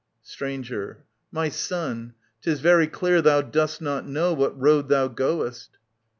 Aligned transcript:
Stranger. 0.23 1.03
My 1.31 1.49
son, 1.49 2.15
'tis 2.41 2.59
very 2.59 2.87
clear 2.87 3.21
thou 3.21 3.43
dost 3.43 3.83
not 3.83 4.07
know 4.09 4.33
What 4.33 4.59
road 4.59 4.89
thou 4.89 5.07
goest. 5.07 5.77